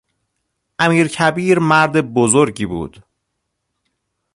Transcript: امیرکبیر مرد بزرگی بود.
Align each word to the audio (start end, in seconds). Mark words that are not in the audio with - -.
امیرکبیر 0.79 1.59
مرد 1.59 2.13
بزرگی 2.13 2.65
بود. 2.65 3.03